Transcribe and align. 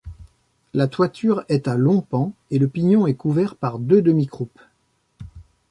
La 0.73 0.87
toiture 0.87 1.43
est 1.47 1.67
à 1.67 1.77
longs 1.77 2.01
pans 2.01 2.33
et 2.49 2.57
le 2.57 2.67
pignon 2.67 3.05
est 3.05 3.13
couvert 3.13 3.55
par 3.55 3.77
deux 3.77 4.01
demi-croupes. 4.01 4.59